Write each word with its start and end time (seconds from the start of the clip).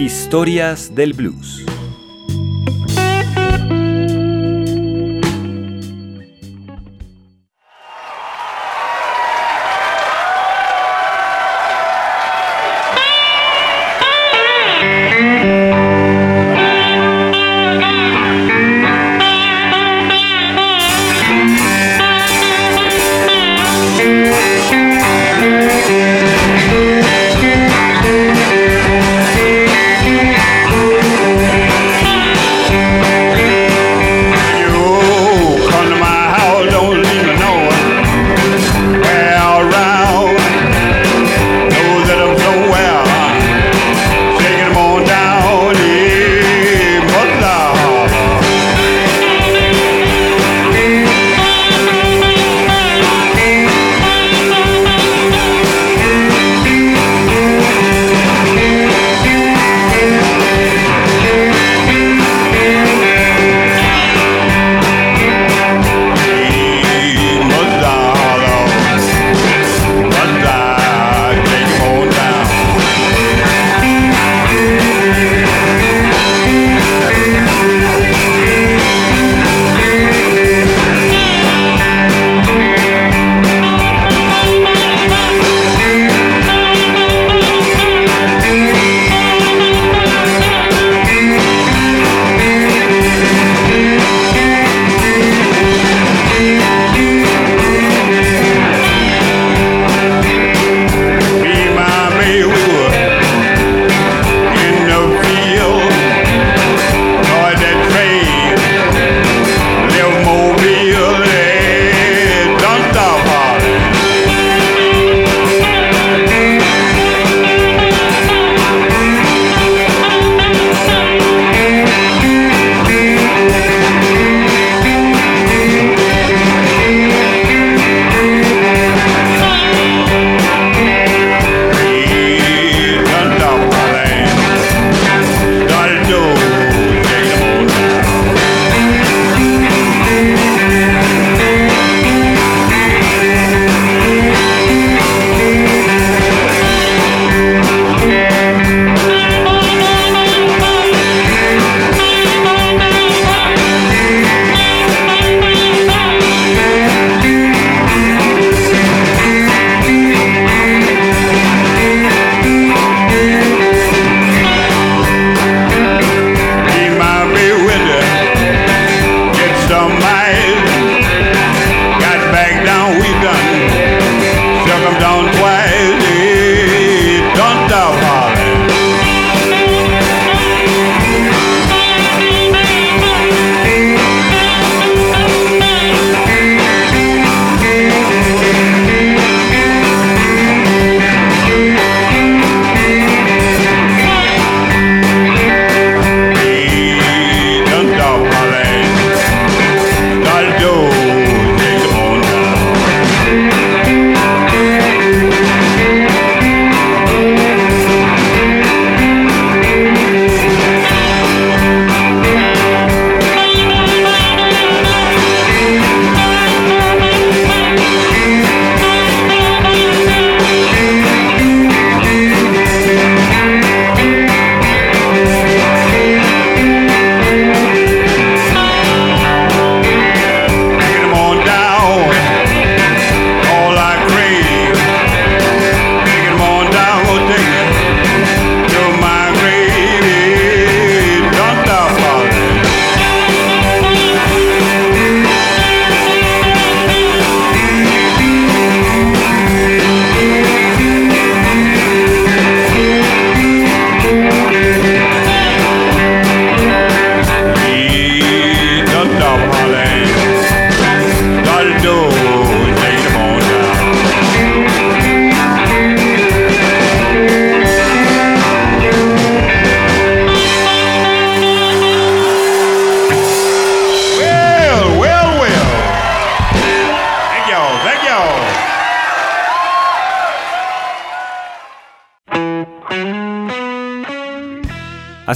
Historias 0.00 0.94
del 0.94 1.12
Blues. 1.12 1.69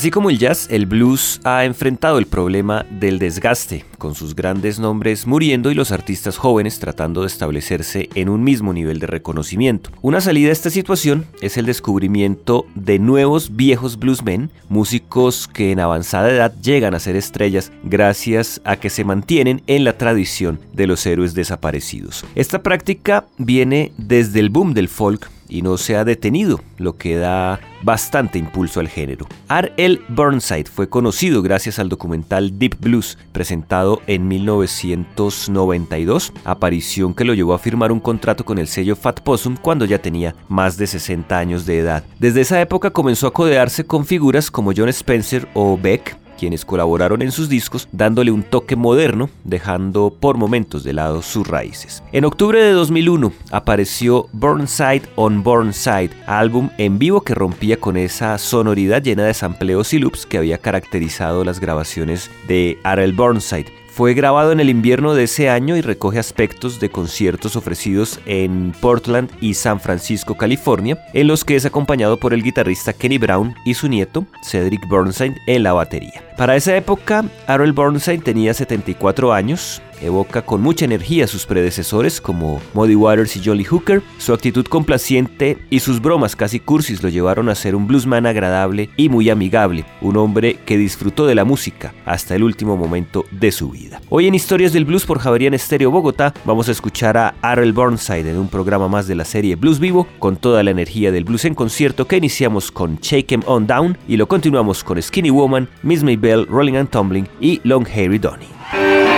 Así 0.05 0.11
como 0.11 0.29
el 0.29 0.39
jazz, 0.39 0.67
el 0.69 0.85
blues 0.85 1.41
ha 1.45 1.65
enfrentado 1.65 2.19
el 2.19 2.27
problema 2.27 2.85
del 2.91 3.19
desgaste, 3.19 3.87
con 3.97 4.15
sus 4.15 4.37
grandes 4.37 4.79
nombres 4.79 5.27
muriendo 5.27 5.71
y 5.71 5.75
los 5.75 5.93
artistas 5.93 6.37
jóvenes 6.37 6.79
tratando 6.79 7.23
de 7.23 7.29
establecerse 7.29 8.11
en 8.15 8.29
un 8.29 8.45
mismo 8.45 8.75
nivel 8.75 8.99
de 8.99 9.06
reconocimiento. 9.06 9.89
Una 10.03 10.21
salida 10.21 10.51
a 10.51 10.53
esta 10.53 10.69
situación 10.69 11.25
es 11.41 11.56
el 11.56 11.65
descubrimiento 11.65 12.67
de 12.75 12.99
nuevos 12.99 13.56
viejos 13.56 13.99
bluesmen, 13.99 14.51
músicos 14.69 15.49
que 15.49 15.73
en 15.73 15.81
avanzada 15.81 16.31
edad 16.31 16.55
llegan 16.61 16.93
a 16.93 17.01
ser 17.01 17.17
estrellas 17.17 17.73
gracias 17.83 18.61
a 18.67 18.77
que 18.77 18.91
se 18.91 19.05
mantienen 19.05 19.62
en 19.67 19.85
la 19.85 19.97
tradición 19.97 20.61
de 20.75 20.87
los 20.87 21.06
héroes 21.06 21.33
desaparecidos. 21.33 22.27
Esta 22.35 22.62
práctica 22.62 23.25
viene 23.39 23.91
desde 23.97 24.41
el 24.41 24.51
boom 24.51 24.75
del 24.75 24.89
folk 24.89 25.31
y 25.49 25.62
no 25.62 25.76
se 25.76 25.96
ha 25.96 26.05
detenido, 26.05 26.61
lo 26.79 26.96
que 26.96 27.17
da 27.17 27.61
bastante 27.82 28.38
impulso 28.38 28.81
al 28.81 28.88
género. 28.88 29.26
R.L. 29.49 30.00
Burnside 30.08 30.64
fue 30.64 30.88
conocido 30.88 31.43
gracias 31.43 31.79
al 31.79 31.88
documental 31.88 32.58
Deep 32.58 32.76
Blues, 32.81 33.19
presentado 33.32 34.00
en 34.06 34.26
1992, 34.26 36.32
aparición 36.44 37.14
que 37.14 37.25
lo 37.25 37.35
llevó 37.35 37.55
a 37.55 37.58
firmar 37.58 37.93
un 37.93 38.00
contrato 38.00 38.44
con 38.44 38.58
el 38.58 38.69
sello 38.69 38.96
Fat 38.96 39.20
Possum 39.20 39.56
cuando 39.56 39.85
ya 39.85 39.99
tenía 39.99 40.35
más 40.49 40.76
de 40.76 40.87
60 40.87 41.38
años 41.38 41.67
de 41.67 41.79
edad. 41.79 42.05
Desde 42.19 42.41
esa 42.41 42.61
época 42.61 42.91
comenzó 42.91 43.26
a 43.26 43.32
codearse 43.32 43.85
con 43.85 44.06
figuras 44.06 44.50
como 44.50 44.73
John 44.75 44.88
Spencer 44.88 45.49
o 45.55 45.76
Beck, 45.76 46.17
quienes 46.44 46.67
colaboraron 46.67 47.23
en 47.23 47.32
sus 47.32 47.49
discos 47.49 47.88
dándole 47.91 48.31
un 48.31 48.43
toque 48.43 48.76
moderno, 48.76 49.31
dejando 49.44 50.14
por 50.20 50.37
momentos 50.37 50.85
de 50.85 50.93
lado 50.93 51.23
sus 51.23 51.49
raíces. 51.49 52.02
En 52.12 52.26
octubre 52.26 52.62
de 52.62 52.73
2001 52.73 53.32
apareció 53.50 54.29
Burnside 54.35 55.05
on 55.17 55.43
Burnside, 55.43 56.11
álbum 56.26 56.69
en 56.76 56.99
vivo 56.99 57.23
que 57.23 57.35
rompía 57.35 57.79
con 57.79 57.96
esa 57.96 58.37
sonoridad 58.37 59.02
llena 59.02 59.25
de 59.25 59.32
sampleos 59.32 59.94
y 59.94 59.99
loops 59.99 60.26
que 60.26 60.37
había 60.37 60.58
caracterizado 60.58 61.44
las 61.44 61.61
grabaciones 61.61 62.31
de 62.46 62.79
Arel 62.85 63.14
Burnside. 63.14 63.84
Fue 63.94 64.12
grabado 64.14 64.50
en 64.50 64.58
el 64.58 64.70
invierno 64.70 65.14
de 65.14 65.23
ese 65.23 65.49
año 65.49 65.76
y 65.76 65.81
recoge 65.81 66.19
aspectos 66.19 66.81
de 66.81 66.91
conciertos 66.91 67.55
ofrecidos 67.55 68.19
en 68.26 68.73
Portland 68.81 69.31
y 69.41 69.55
San 69.55 69.79
Francisco, 69.79 70.37
California, 70.37 70.99
en 71.12 71.29
los 71.29 71.44
que 71.44 71.55
es 71.55 71.64
acompañado 71.64 72.19
por 72.19 72.35
el 72.35 72.43
guitarrista 72.43 72.93
Kenny 72.93 73.19
Brown 73.19 73.55
y 73.64 73.75
su 73.75 73.87
nieto, 73.87 74.26
Cedric 74.43 74.88
Burnside, 74.88 75.37
en 75.46 75.62
la 75.62 75.75
batería. 75.75 76.25
Para 76.37 76.56
esa 76.56 76.76
época, 76.76 77.25
Harold 77.46 77.76
Burnside 77.76 78.19
tenía 78.19 78.52
74 78.52 79.32
años, 79.32 79.81
evoca 80.05 80.43
con 80.43 80.61
mucha 80.61 80.85
energía 80.85 81.25
a 81.25 81.29
sus 81.29 81.47
predecesores 81.47 82.21
como 82.21 82.61
Muddy 82.75 82.95
Waters 82.95 83.37
y 83.37 83.45
Jolly 83.45 83.65
Hooker. 83.65 84.03
Su 84.19 84.33
actitud 84.33 84.67
complaciente 84.67 85.59
y 85.71 85.81
sus 85.81 86.01
bromas 86.01 86.37
casi 86.37 86.61
cursis 86.61 87.03
lo 87.03 87.09
llevaron 87.09 87.49
a 87.49 87.55
ser 87.55 87.75
un 87.75 87.87
bluesman 87.87 88.27
agradable 88.27 88.91
y 88.97 89.09
muy 89.09 89.31
amigable, 89.31 89.85
un 90.01 90.17
hombre 90.17 90.59
que 90.65 90.79
disfrutó 90.79 91.27
de 91.27 91.35
la 91.35 91.45
música 91.45 91.95
hasta 92.05 92.35
el 92.35 92.43
último 92.43 92.77
momento 92.77 93.25
de 93.31 93.53
su 93.53 93.71
vida. 93.71 94.01
Hoy 94.09 94.27
en 94.27 94.35
Historias 94.35 94.73
del 94.73 94.85
Blues 94.85 95.06
por 95.06 95.19
Javerian 95.19 95.55
Estéreo 95.55 95.91
Bogotá 95.91 96.35
vamos 96.45 96.69
a 96.69 96.73
escuchar 96.73 97.17
a 97.17 97.35
Harold 97.43 97.75
Burnside 97.75 98.31
en 98.31 98.39
un 98.39 98.49
programa 98.49 98.89
más 98.89 99.06
de 99.06 99.15
la 99.15 99.25
serie 99.25 99.56
Blues 99.56 99.79
Vivo 99.79 100.06
con 100.19 100.37
toda 100.37 100.62
la 100.62 100.71
energía 100.71 101.12
del 101.12 101.25
blues 101.25 101.45
en 101.45 101.55
concierto 101.55 102.06
que 102.06 102.17
iniciamos 102.17 102.71
con 102.71 102.97
Shake 103.01 103.33
'em 103.33 103.43
On 103.47 103.67
Down 103.67 103.99
y 104.09 104.17
lo 104.17 104.27
continuamos 104.29 104.85
con 104.85 105.01
Skinny 105.01 105.31
Woman, 105.31 105.69
Miss 105.83 106.03
May 106.03 106.17
Bell, 106.17 106.47
Rolling 106.47 106.77
and 106.77 106.91
Tumbling 106.91 107.29
y 107.41 107.61
Long 107.65 107.87
Hairy 107.87 108.19
Donny. 108.19 109.14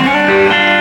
Wolves 0.00 0.71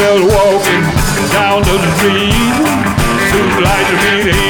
Maybelle 0.00 0.28
walking 0.28 0.82
down 1.30 1.60
the 1.62 1.76
street. 1.96 2.32
Seems 3.30 3.56
like 3.60 3.86
to 3.88 4.49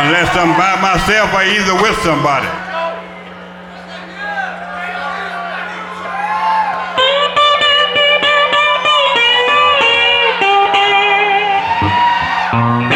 unless 0.00 0.30
I'm 0.36 0.54
by 0.56 0.80
myself 0.80 1.34
or 1.34 1.42
either 1.42 1.74
with 1.82 1.96
somebody. 2.02 2.46
Um. 12.52 12.91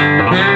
Well, 0.00 0.49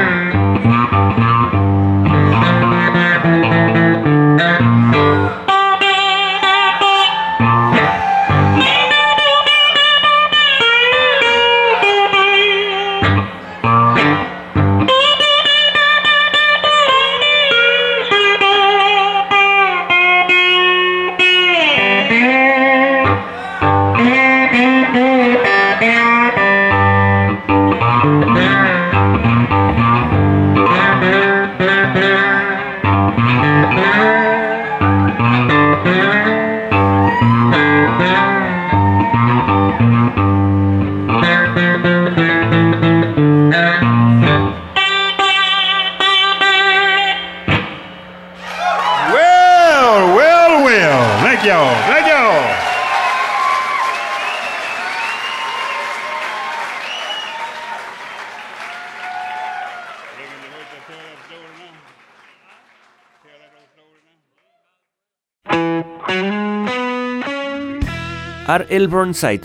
Art 68.54 68.70
L. 68.70 68.88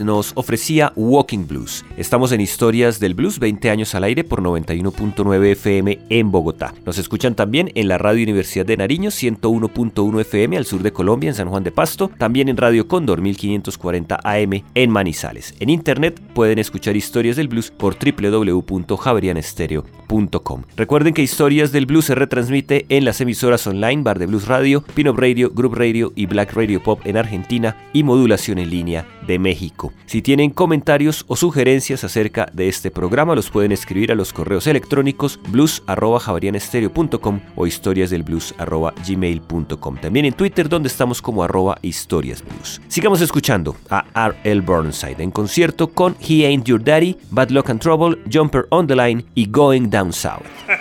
Nos 0.01 0.33
ofrecía 0.35 0.93
Walking 0.95 1.47
Blues. 1.47 1.83
Estamos 1.97 2.31
en 2.31 2.41
Historias 2.41 2.99
del 2.99 3.15
Blues, 3.15 3.39
20 3.39 3.71
años 3.71 3.95
al 3.95 4.03
aire 4.03 4.23
por 4.23 4.43
91.9 4.43 5.45
FM 5.53 5.97
en 6.09 6.31
Bogotá. 6.31 6.75
Nos 6.85 6.99
escuchan 6.99 7.33
también 7.33 7.71
en 7.73 7.87
la 7.87 7.97
Radio 7.97 8.21
Universidad 8.21 8.67
de 8.67 8.77
Nariño, 8.77 9.09
101.1 9.09 10.21
FM 10.21 10.57
al 10.57 10.65
sur 10.65 10.83
de 10.83 10.93
Colombia, 10.93 11.29
en 11.29 11.35
San 11.35 11.49
Juan 11.49 11.63
de 11.63 11.71
Pasto, 11.71 12.11
también 12.19 12.49
en 12.49 12.57
Radio 12.57 12.87
Cóndor, 12.87 13.19
1540 13.19 14.19
AM 14.23 14.63
en 14.75 14.91
Manizales. 14.91 15.55
En 15.59 15.71
internet 15.71 16.21
pueden 16.35 16.59
escuchar 16.59 16.95
Historias 16.95 17.35
del 17.35 17.47
Blues 17.47 17.71
por 17.71 17.95
www.javerianestereo.com. 17.97 20.63
Recuerden 20.75 21.15
que 21.15 21.23
Historias 21.23 21.71
del 21.71 21.87
Blues 21.87 22.05
se 22.05 22.13
retransmite 22.13 22.85
en 22.89 23.05
las 23.05 23.19
emisoras 23.21 23.65
online 23.65 24.03
Bar 24.03 24.19
de 24.19 24.27
Blues 24.27 24.47
Radio, 24.47 24.83
Pino 24.93 25.13
Radio, 25.13 25.49
Group 25.49 25.73
Radio 25.73 26.13
y 26.15 26.27
Black 26.27 26.53
Radio 26.53 26.83
Pop 26.83 27.01
en 27.05 27.17
Argentina 27.17 27.75
y 27.91 28.03
modulación 28.03 28.59
en 28.59 28.69
línea 28.69 28.98
de 29.25 29.39
México. 29.39 29.93
Si 30.05 30.21
tienen 30.21 30.49
comentarios 30.49 31.23
o 31.27 31.35
sugerencias 31.35 32.03
acerca 32.03 32.47
de 32.53 32.67
este 32.67 32.91
programa, 32.91 33.35
los 33.35 33.49
pueden 33.49 33.71
escribir 33.71 34.11
a 34.11 34.15
los 34.15 34.33
correos 34.33 34.67
electrónicos 34.67 35.39
blues.javarianestereo.com 35.49 37.39
o 37.55 37.67
historiasdelblues.gmail.com. 37.67 39.97
También 39.97 40.25
en 40.25 40.33
Twitter, 40.33 40.67
donde 40.69 40.87
estamos 40.87 41.21
como 41.21 41.43
arroba 41.43 41.77
historiasblues. 41.81 42.81
Sigamos 42.87 43.21
escuchando 43.21 43.75
a 43.89 44.05
R.L. 44.27 44.61
Burnside 44.61 45.23
en 45.23 45.31
concierto 45.31 45.87
con 45.87 46.15
He 46.19 46.45
Ain't 46.45 46.65
Your 46.65 46.83
Daddy, 46.83 47.17
Bad 47.31 47.49
Luck 47.51 47.69
and 47.69 47.81
Trouble, 47.81 48.17
Jumper 48.31 48.67
on 48.69 48.87
the 48.87 48.95
Line 48.95 49.25
y 49.35 49.47
Going 49.49 49.89
Down 49.89 50.13
South. 50.13 50.45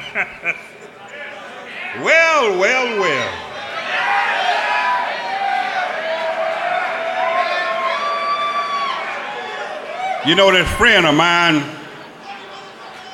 Well, 2.05 2.61
well, 2.61 3.01
well. 3.01 3.48
You 10.27 10.35
know, 10.35 10.51
this 10.51 10.69
friend 10.77 11.07
of 11.07 11.15
mine, 11.15 11.61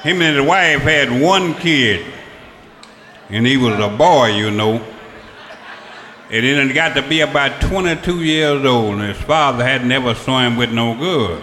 him 0.03 0.23
and 0.23 0.37
his 0.37 0.47
wife 0.47 0.81
had 0.83 1.21
one 1.21 1.55
kid, 1.55 2.05
and 3.29 3.47
he 3.47 3.57
was 3.57 3.79
a 3.79 3.89
boy, 3.89 4.29
you 4.29 4.51
know. 4.51 4.77
And 6.31 6.45
then 6.45 6.71
it 6.71 6.73
got 6.73 6.95
to 6.97 7.07
be 7.07 7.21
about 7.21 7.61
22 7.61 8.25
years 8.25 8.65
old, 8.65 9.01
and 9.01 9.15
his 9.15 9.23
father 9.23 9.63
had 9.63 9.85
never 9.85 10.15
saw 10.15 10.41
him 10.41 10.57
with 10.57 10.73
no 10.73 10.97
good. 10.97 11.43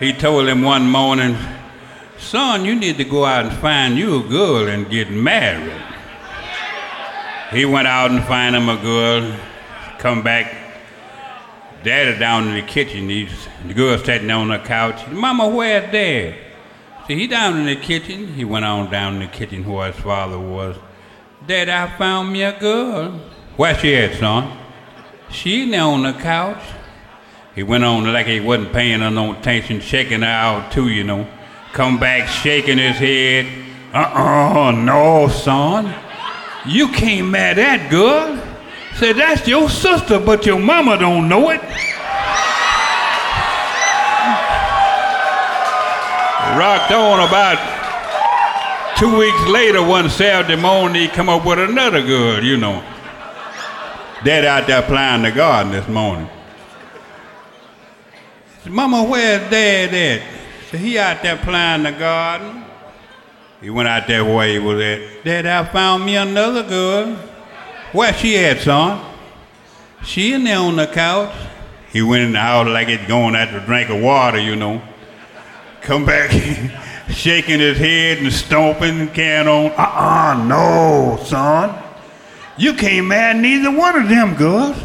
He 0.00 0.12
told 0.12 0.48
him 0.48 0.62
one 0.62 0.90
morning, 0.90 1.36
Son, 2.18 2.64
you 2.64 2.74
need 2.74 2.96
to 2.96 3.04
go 3.04 3.24
out 3.24 3.46
and 3.46 3.56
find 3.58 3.96
you 3.96 4.24
a 4.24 4.28
girl 4.28 4.68
and 4.68 4.90
get 4.90 5.10
married. 5.10 5.72
He 7.52 7.64
went 7.64 7.86
out 7.86 8.10
and 8.10 8.24
find 8.24 8.56
him 8.56 8.68
a 8.68 8.76
girl, 8.76 9.38
come 9.98 10.22
back. 10.22 10.65
Daddy 11.86 12.18
down 12.18 12.48
in 12.48 12.54
the 12.56 12.62
kitchen. 12.62 13.08
He's, 13.08 13.30
the 13.64 13.72
girl 13.72 13.96
sitting 13.96 14.28
on 14.28 14.48
the 14.48 14.58
couch. 14.58 15.06
Mama, 15.06 15.46
where's 15.46 15.84
Dad? 15.92 16.34
See, 17.06 17.14
he 17.14 17.28
down 17.28 17.58
in 17.58 17.66
the 17.66 17.76
kitchen. 17.76 18.34
He 18.34 18.44
went 18.44 18.64
on 18.64 18.90
down 18.90 19.14
in 19.14 19.20
the 19.20 19.28
kitchen 19.28 19.64
where 19.64 19.92
his 19.92 20.02
father 20.02 20.36
was. 20.36 20.76
Dad, 21.46 21.68
I 21.68 21.96
found 21.96 22.32
me 22.32 22.42
a 22.42 22.58
girl. 22.58 23.12
Where 23.56 23.78
she 23.78 23.94
at, 23.94 24.18
son? 24.18 24.58
She 25.30 25.72
on 25.76 26.02
the 26.02 26.14
couch. 26.14 26.60
He 27.54 27.62
went 27.62 27.84
on 27.84 28.12
like 28.12 28.26
he 28.26 28.40
wasn't 28.40 28.72
paying 28.72 28.98
her 28.98 29.10
no 29.12 29.34
attention, 29.34 29.78
shaking 29.78 30.22
her 30.22 30.26
out 30.26 30.72
too, 30.72 30.88
you 30.88 31.04
know. 31.04 31.24
Come 31.72 32.00
back 32.00 32.28
shaking 32.28 32.78
his 32.78 32.96
head. 32.96 33.46
Uh-uh, 33.94 34.72
no, 34.72 35.28
son. 35.28 35.94
You 36.66 36.88
can't 36.88 37.28
marry 37.28 37.54
that 37.54 37.88
girl. 37.92 38.42
Say, 38.98 39.12
that's 39.12 39.46
your 39.46 39.68
sister, 39.68 40.18
but 40.18 40.46
your 40.46 40.58
mama 40.58 40.96
don't 40.96 41.28
know 41.28 41.50
it. 41.50 41.60
Rocked 46.56 46.92
on 46.92 47.20
about 47.28 48.96
two 48.96 49.18
weeks 49.18 49.46
later, 49.48 49.86
one 49.86 50.08
Saturday 50.08 50.56
morning, 50.56 51.02
he 51.02 51.08
come 51.08 51.28
up 51.28 51.44
with 51.44 51.58
another 51.58 52.00
girl, 52.00 52.42
you 52.42 52.56
know. 52.56 52.82
Dad 54.24 54.46
out 54.46 54.66
there 54.66 54.80
plowing 54.80 55.22
the 55.24 55.30
garden 55.30 55.72
this 55.72 55.86
morning. 55.88 56.30
Said, 58.62 58.72
Mama, 58.72 59.04
where's 59.04 59.50
Dad 59.50 59.92
at? 59.92 60.22
So 60.70 60.78
he 60.78 60.98
out 60.98 61.22
there 61.22 61.36
plowing 61.36 61.82
the 61.82 61.92
garden. 61.92 62.64
He 63.60 63.68
went 63.68 63.88
out 63.88 64.06
there 64.06 64.24
where 64.24 64.48
he 64.48 64.58
was 64.58 64.80
at. 64.80 65.22
Dad, 65.22 65.44
I 65.44 65.64
found 65.70 66.06
me 66.06 66.16
another 66.16 66.62
girl. 66.62 67.18
Where 67.96 68.12
she 68.12 68.36
at, 68.36 68.60
son? 68.60 69.02
She 70.04 70.34
in 70.34 70.44
there 70.44 70.58
on 70.58 70.76
the 70.76 70.86
couch. 70.86 71.34
He 71.90 72.02
went 72.02 72.24
in 72.24 72.32
the 72.32 72.40
house 72.40 72.68
like 72.68 72.88
it's 72.88 73.06
going 73.06 73.34
after 73.34 73.58
to 73.58 73.64
drink 73.64 73.88
of 73.88 74.02
water, 74.02 74.38
you 74.38 74.54
know. 74.54 74.82
Come 75.80 76.04
back, 76.04 76.30
shaking 77.08 77.58
his 77.58 77.78
head 77.78 78.18
and 78.18 78.30
stomping 78.30 79.08
carrying 79.08 79.48
on. 79.48 79.70
Uh-uh, 79.70 80.44
no, 80.44 81.24
son. 81.24 81.82
You 82.58 82.74
can't 82.74 83.06
marry 83.06 83.40
neither 83.40 83.74
one 83.74 84.02
of 84.02 84.10
them 84.10 84.34
girls. 84.34 84.76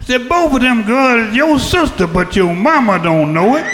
Said 0.00 0.28
both 0.28 0.52
of 0.52 0.62
them 0.62 0.82
girls 0.82 1.28
is 1.28 1.36
your 1.36 1.60
sister, 1.60 2.08
but 2.08 2.34
your 2.34 2.52
mama 2.52 3.00
don't 3.00 3.32
know 3.32 3.54
it. 3.54 3.64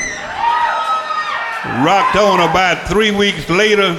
Rocked 1.83 2.17
on 2.17 2.41
about 2.41 2.87
three 2.87 3.13
weeks 3.13 3.49
later, 3.49 3.95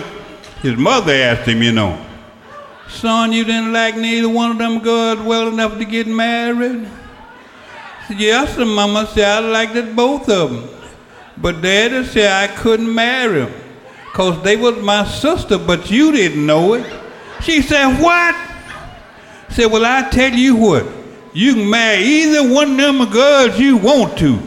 his 0.62 0.78
mother 0.78 1.12
asked 1.12 1.48
him, 1.48 1.64
you 1.64 1.72
know, 1.72 2.06
Son, 2.90 3.32
you 3.32 3.44
didn't 3.44 3.72
like 3.72 3.96
neither 3.96 4.28
one 4.28 4.52
of 4.52 4.58
them 4.58 4.80
girls 4.80 5.20
well 5.20 5.48
enough 5.48 5.78
to 5.78 5.86
get 5.86 6.08
married? 6.08 6.90
Yes, 8.10 8.58
Mama 8.58 9.08
said 9.14 9.44
I 9.44 9.48
liked 9.48 9.76
it 9.76 9.96
both 9.96 10.28
of 10.28 10.52
them. 10.52 10.68
But 11.38 11.62
Daddy 11.62 12.04
said 12.06 12.50
I 12.50 12.54
couldn't 12.54 12.94
marry 12.94 13.46
them 13.46 13.54
because 14.06 14.44
they 14.44 14.58
was 14.58 14.78
my 14.80 15.06
sister, 15.06 15.58
but 15.58 15.90
you 15.92 16.12
didn't 16.12 16.46
know 16.46 16.74
it. 16.74 16.86
She 17.42 17.62
said, 17.62 18.02
what? 18.02 18.36
Said, 19.50 19.68
well, 19.68 19.86
I 19.86 20.10
tell 20.10 20.34
you 20.34 20.56
what, 20.56 20.86
you 21.32 21.54
can 21.54 21.70
marry 21.70 22.04
either 22.04 22.52
one 22.52 22.72
of 22.72 22.78
them 22.78 23.10
girls 23.10 23.58
you 23.60 23.78
want 23.78 24.18
to 24.18 24.40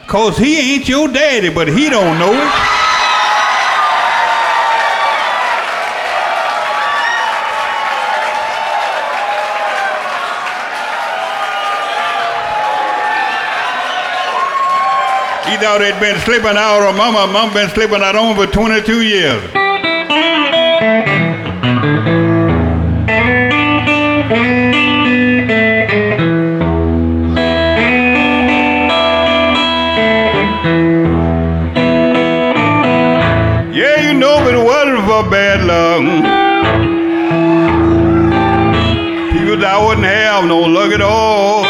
because 0.00 0.38
he 0.38 0.74
ain't 0.74 0.88
your 0.88 1.06
daddy, 1.06 1.50
but 1.50 1.68
he 1.68 1.88
don't 1.90 2.18
know 2.18 2.32
it. 2.32 2.79
He 15.50 15.56
thought 15.56 15.80
he'd 15.82 15.98
been 15.98 16.16
sleeping 16.20 16.56
out, 16.56 16.80
or 16.80 16.92
mama, 16.92 17.26
mom 17.32 17.52
been 17.52 17.68
sleeping 17.70 18.00
out 18.02 18.14
on 18.14 18.36
for 18.36 18.46
22 18.46 19.02
years. 19.02 19.42
Yeah, 33.74 34.06
you 34.06 34.14
know, 34.16 34.38
if 34.46 34.54
it 34.54 34.64
wasn't 34.64 35.04
for 35.04 35.28
bad 35.28 35.64
luck, 35.66 36.02
people 39.32 39.56
that 39.56 39.84
wouldn't 39.84 40.06
have 40.06 40.44
no 40.44 40.60
luck 40.60 40.92
at 40.92 41.00
all. 41.00 41.69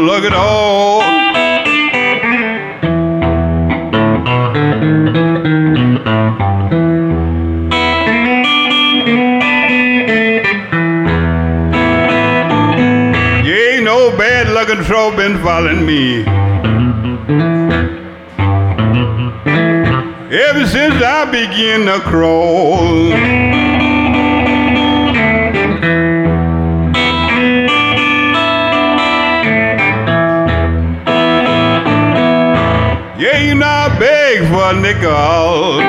No 0.00 0.06
luck 0.06 0.24
at 0.24 0.32
all. 0.32 1.00
Yeah, 13.44 13.74
ain't 13.74 13.84
no 13.84 14.16
bad 14.16 14.48
luck 14.50 14.68
and 14.68 14.84
trouble 14.84 15.16
been 15.16 15.42
following 15.42 15.84
me. 15.84 16.22
Ever 20.30 20.66
since 20.66 21.02
I 21.02 21.24
began 21.30 21.86
to 21.86 22.00
crawl. 22.00 23.57
For 34.48 34.70
a 34.70 34.80
nickel. 34.80 35.82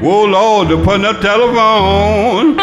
Whoa, 0.00 0.22
oh, 0.22 0.24
Lord, 0.24 0.68
to 0.68 0.82
put 0.82 0.94
in 0.94 1.02
telephone. 1.20 2.56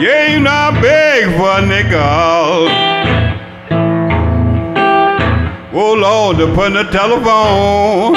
Yeah, 0.00 0.26
you 0.30 0.40
beg 0.80 1.24
for 1.36 1.60
nickel. 1.66 2.68
Oh 5.78 5.92
Lord, 5.94 6.36
to 6.38 6.46
put 6.54 6.68
in 6.68 6.74
the 6.74 6.84
telephone. 6.92 8.16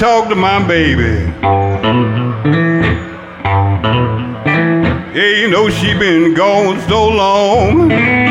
Talk 0.00 0.30
to 0.30 0.34
my 0.34 0.66
baby. 0.66 1.30
Yeah, 5.12 5.28
you 5.36 5.50
know 5.50 5.68
she 5.68 5.92
been 5.92 6.32
gone 6.32 6.80
so 6.88 7.06
long. 7.06 8.29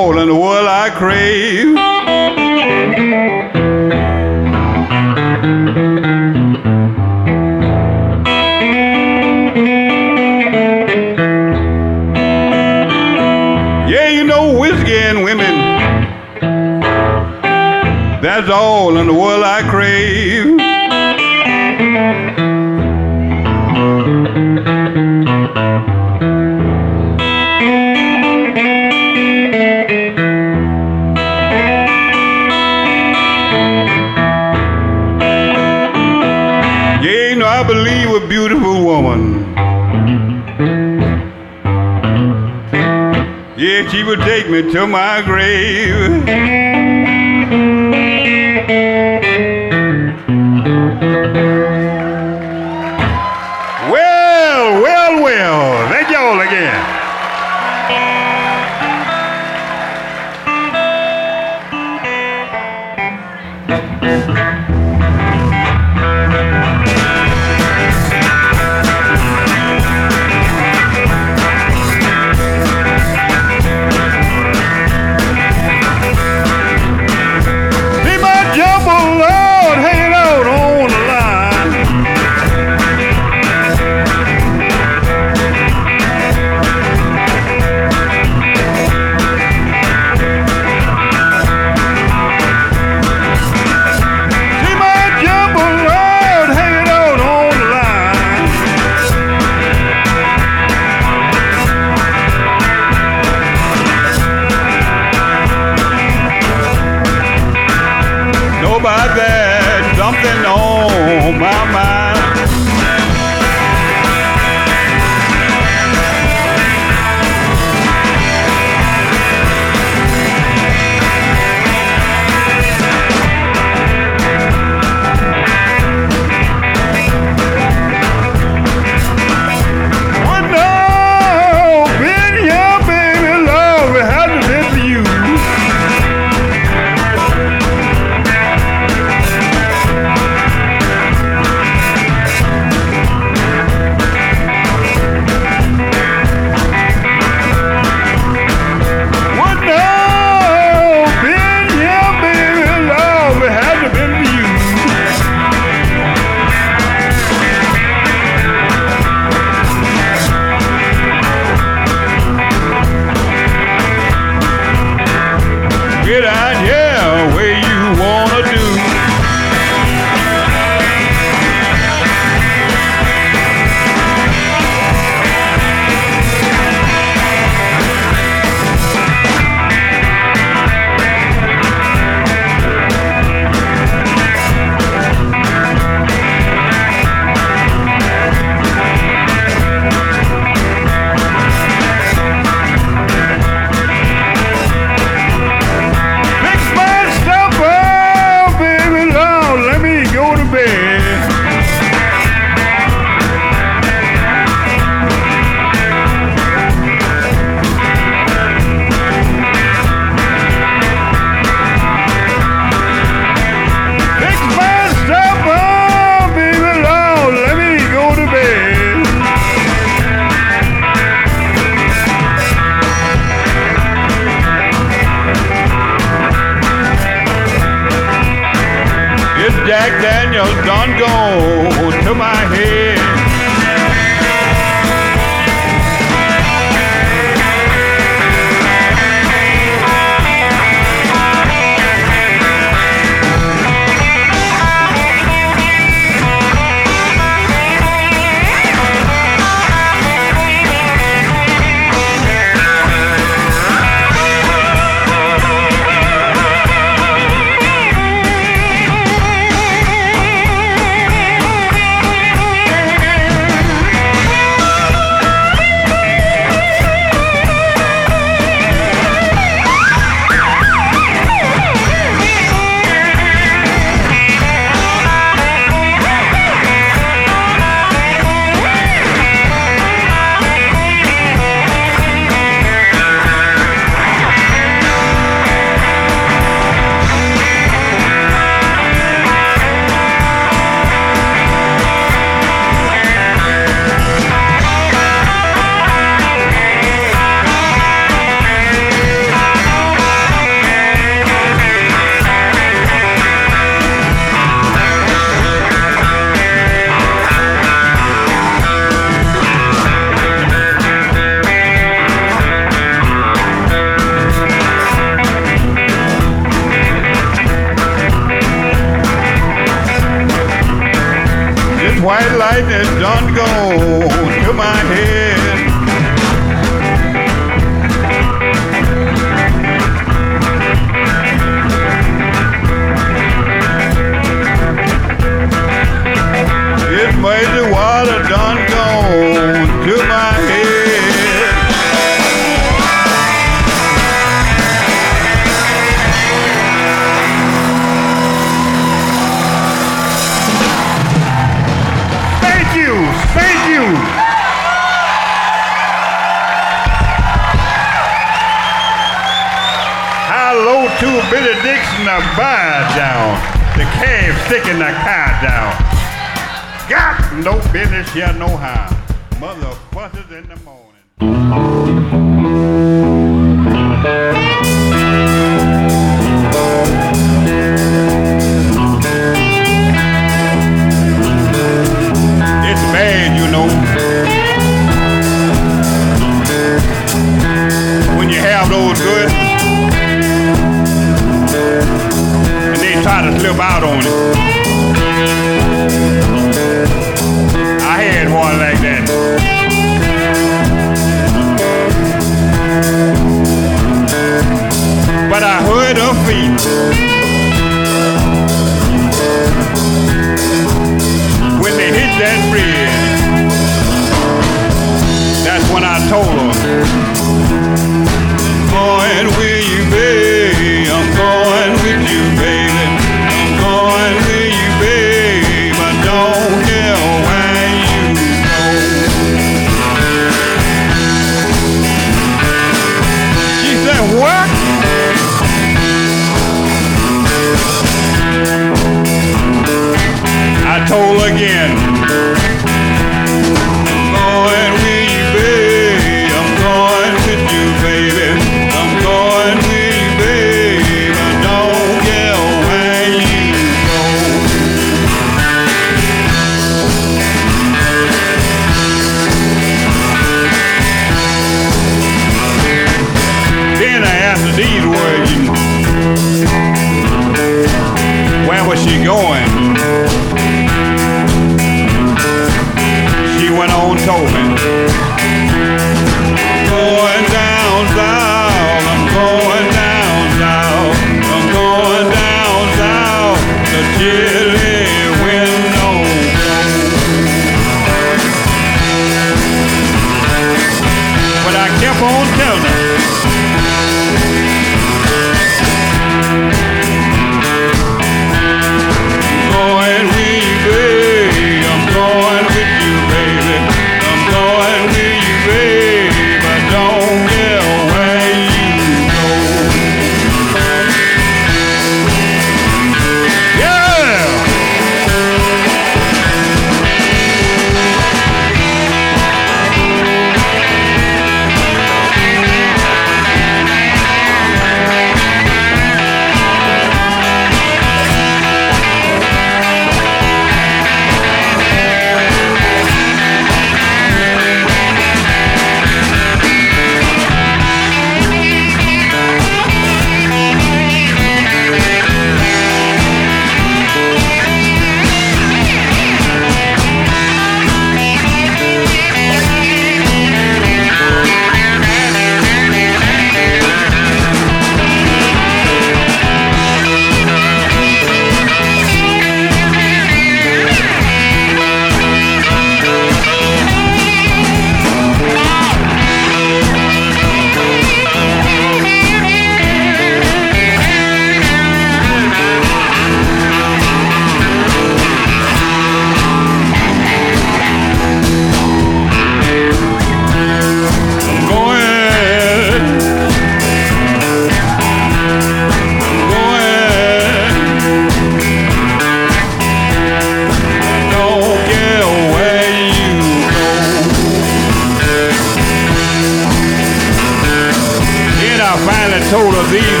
Finally 599.71 600.00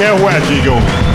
care 0.00 0.16
where 0.24 0.40
she 0.46 0.64
goes. 0.64 1.09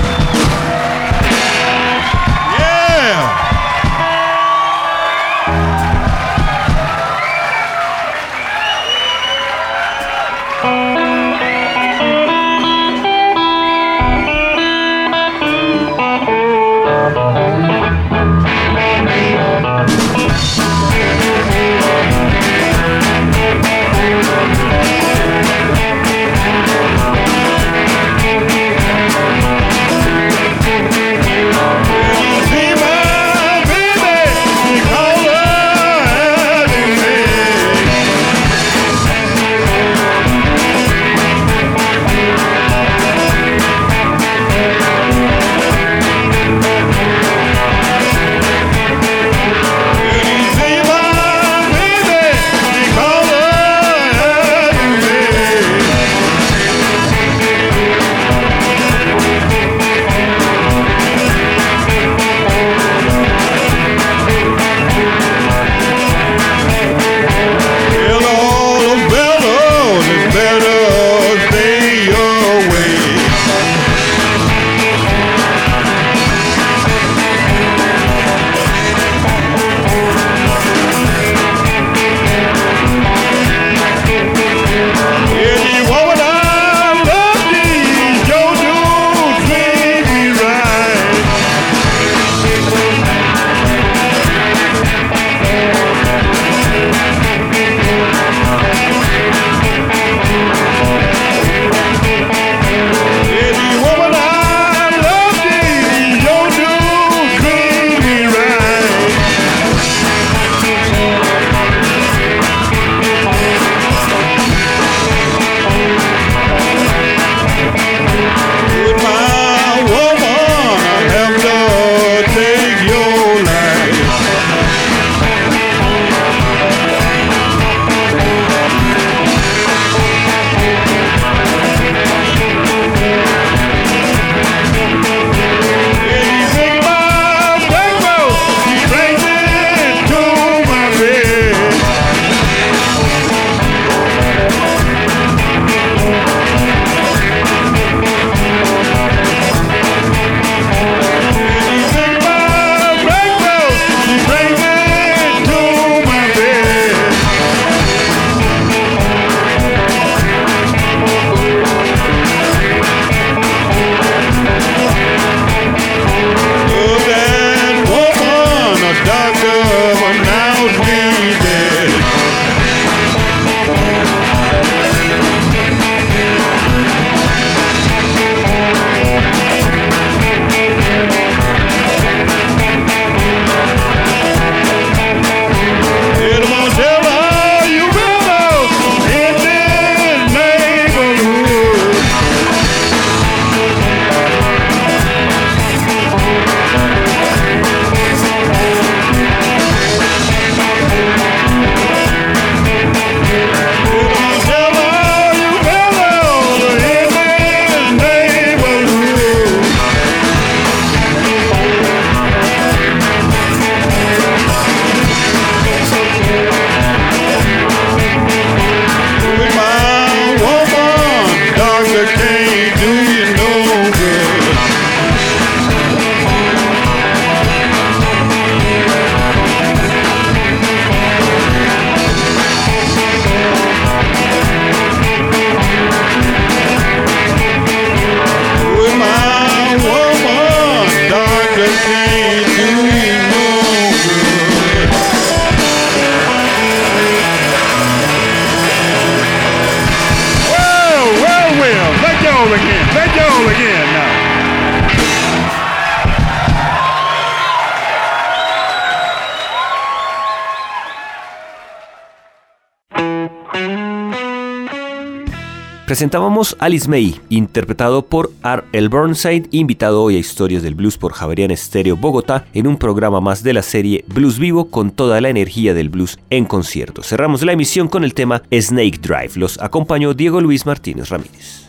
Presentábamos 265.96 266.58
Alice 266.60 266.90
May, 266.90 267.22
interpretado 267.30 268.06
por 268.06 268.30
R. 268.44 268.66
L. 268.74 268.90
Burnside, 268.90 269.48
invitado 269.52 270.04
hoy 270.04 270.18
a 270.18 270.20
Historias 270.20 270.62
del 270.62 270.76
Blues 270.76 270.98
por 270.98 271.14
Javerian 271.14 271.52
Estéreo 271.52 271.96
Bogotá, 271.96 272.44
en 272.54 272.68
un 272.68 272.76
programa 272.76 273.22
más 273.22 273.44
de 273.44 273.54
la 273.54 273.62
serie 273.62 274.04
Blues 274.10 274.38
Vivo 274.38 274.70
con 274.70 274.92
toda 274.92 275.22
la 275.22 275.30
energía 275.30 275.74
del 275.74 275.88
blues 275.88 276.20
en 276.30 276.44
concierto. 276.44 277.02
Cerramos 277.02 277.46
la 277.46 277.54
emisión 277.54 277.88
con 277.88 278.04
el 278.04 278.14
tema 278.14 278.42
Snake 278.52 279.00
Drive. 279.02 279.36
Los 279.36 279.58
acompañó 279.62 280.14
Diego 280.14 280.42
Luis 280.42 280.66
Martínez 280.66 281.08
Ramírez. 281.08 281.64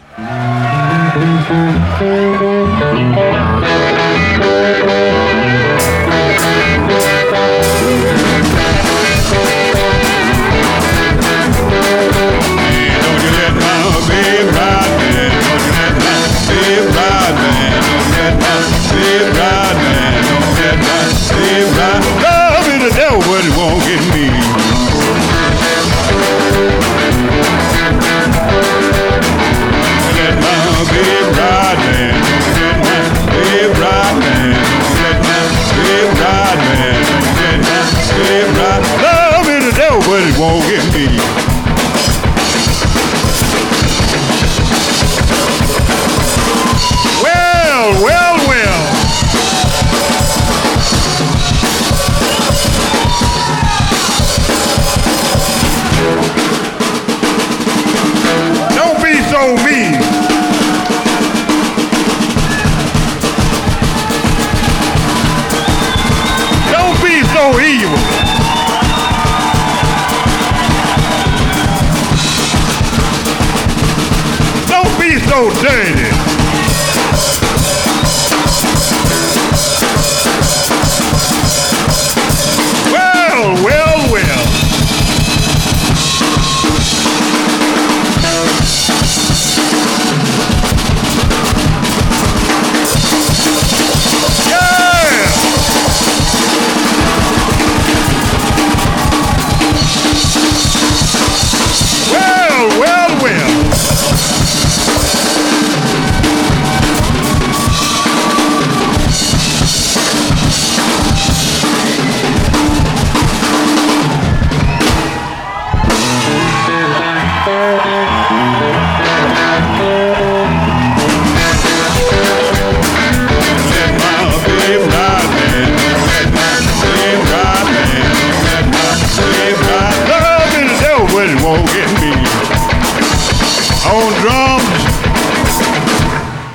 nobody 23.37 23.57
won't 23.59 23.82
get 23.84 24.14
me. 24.14 24.45
Dane. 75.62 75.95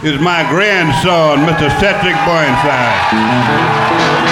is 0.03 0.19
my 0.19 0.43
grandson, 0.49 1.45
Mr. 1.45 1.69
Cedric 1.79 2.15
Burnside. 2.25 4.30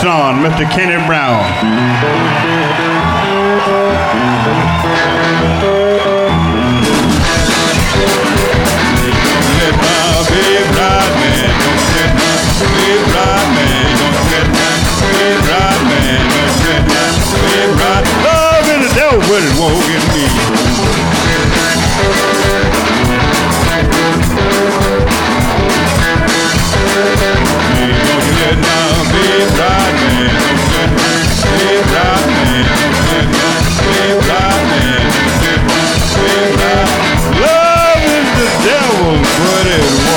Sean, 0.00 0.36
Mr. 0.36 0.64
Kenny 0.70 0.96
Brown. 1.06 1.19
Love 37.40 38.04
is 38.04 38.28
the 38.36 38.48
devil, 38.64 39.12
but 39.38 39.66
it 39.66 40.09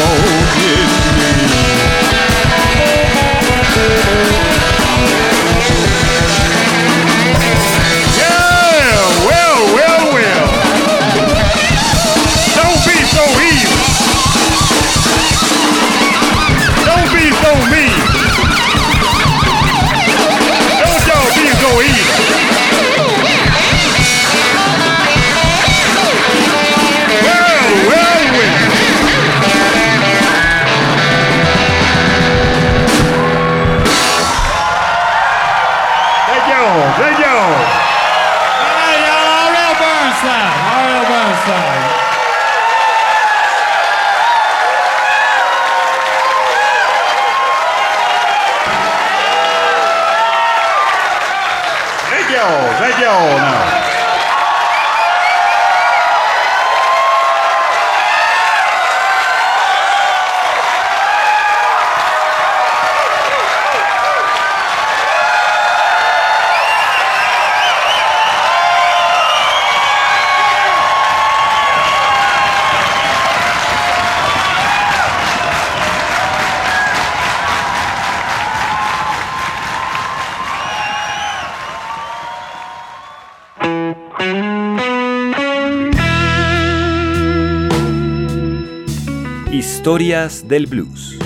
Historias 89.93 90.47
del 90.47 90.65
Blues. 90.65 91.22